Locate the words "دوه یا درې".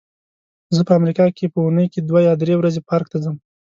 2.01-2.53